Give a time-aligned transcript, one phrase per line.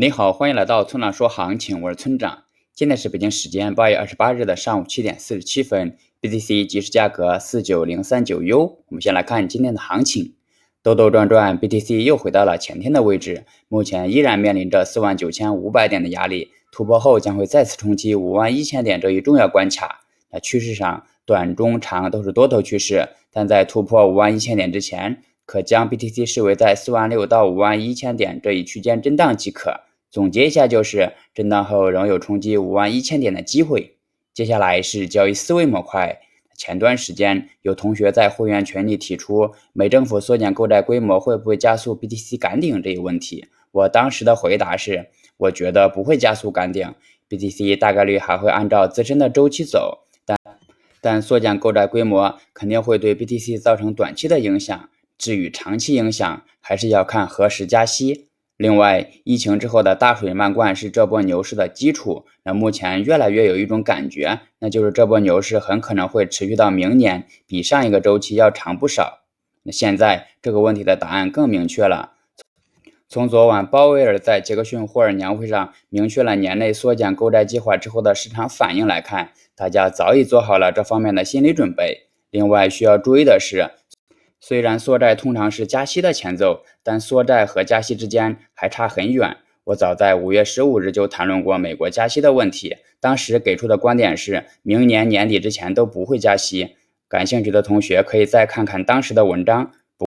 [0.00, 2.44] 你好，欢迎来到村长说行情，我是村长。
[2.72, 8.78] 现在是北京时间八月二十八日的上午七点四十七分，BTC 即时价格四九零三九 U。
[8.86, 10.34] 我们先来看今天的行情，
[10.84, 20.02] 兜兜转转，BTC 又回到了前天的位置，目前依然面临着四万九千五百点的压力，突破后将会再次冲击五万一千点这一重要关卡。
[20.30, 29.80] 那趋势上，短、中、长都是多头趋势，但在突破五万一千点之前，可将 BTC 视为在四万六到五万一千点这一区间震荡即可。
[30.10, 33.96] 总结一下，就是震荡后仍有冲击五万一千点的机会。
[34.32, 36.20] 接下来是交易思维模块。
[36.56, 43.46] 前段时间有同学在会员群里提出，美政府缩减购债规模会不会加速 BTC 赶顶这一问题。
[43.70, 46.94] 我当时的回答是，我觉得不会加速赶顶
[47.28, 50.06] ，BTC 大概率还会按照自身的周期走。
[50.24, 50.36] 但
[51.00, 54.88] 但缩减购债规模肯定会对 BTC 造成短期的影响。
[55.16, 58.27] 至于长期影响，还是要看何时加息。
[58.58, 62.26] 另外，疫情之后的大水漫灌是这波牛市的基础。
[62.42, 69.20] 那目前越来越有一种感觉，那就是这波牛市很可能会持续到明年，比上一个周期要长不少。
[69.62, 72.14] 那现在这个问题的答案更明确了。
[73.08, 82.08] 从昨晚鲍威尔在杰克逊霍尔年会上明确了年内缩减购债计划之后的市场反应来看，大家早已做好了这方面的心理准备。
[82.30, 83.70] 另外需要注意的是。
[84.40, 89.36] 虽然缩债通常是加息的前奏，但缩债和加息之间还差很远。
[89.64, 96.76] 我早在五月十五日就谈论过美国加息的问题，当时给出的观点是明年年底之前都不会加息。
[97.08, 99.72] 感兴趣的同学可以再看看当时的文章。
[99.96, 100.06] 不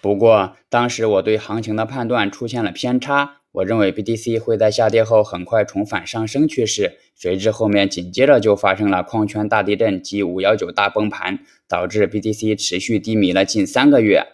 [0.00, 3.41] 不过当时我对行情的判断出现了偏差。
[3.52, 14.24] 我认为 BTC 会在下跌后很快重返上升趋势，谁知后面紧接着就发生了矿圈大地震及五幺九大崩盘，导致 BTC 持续低迷了近三个月。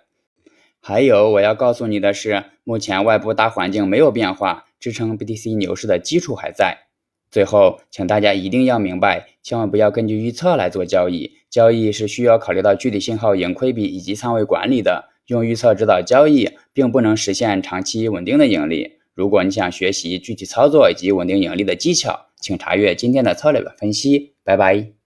[0.81, 6.87] 还有我要告诉你的是，目前外部大环境没有变化，支撑 BTC 牛市的基础还在。
[7.29, 15.07] 最后，请大家一定要明白，千万不要根据预测来做交易，交易是需要考虑到具体信号、盈亏比以及仓位管理的。
[15.27, 18.98] 用预测指导交易，并不能实现长期稳定的盈利。
[19.19, 24.35] 如果你想学习具体操作以及稳定盈利的技巧，请查阅今天的策略分析。
[24.45, 24.98] 拜拜。